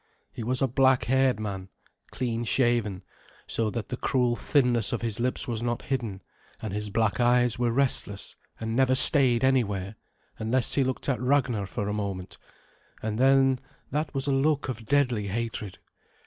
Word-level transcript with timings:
He 0.31 0.43
was 0.43 0.63
a 0.63 0.67
black 0.67 1.03
haired 1.05 1.39
man, 1.39 1.69
clean 2.09 2.43
shaven, 2.43 3.03
so 3.45 3.69
that 3.69 3.89
the 3.89 3.97
cruel 3.97 4.35
thinness 4.35 4.91
of 4.91 5.03
his 5.03 5.19
lips 5.19 5.47
was 5.47 5.61
not 5.61 5.83
hidden, 5.83 6.23
and 6.59 6.73
his 6.73 6.89
black 6.89 7.19
eyes 7.19 7.59
were 7.59 7.71
restless, 7.71 8.35
and 8.59 8.75
never 8.75 8.95
stayed 8.95 9.43
anywhere, 9.43 9.93
unless 10.39 10.73
he 10.73 10.83
looked 10.83 11.07
at 11.07 11.21
Ragnar 11.21 11.67
for 11.67 11.87
a 11.87 11.93
moment, 11.93 12.39
and 13.03 13.19
then 13.19 13.59
that 13.91 14.11
was 14.15 14.25
a 14.25 14.31
look 14.31 14.69
of 14.69 14.87
deadly 14.87 15.27
hatred. 15.27 15.77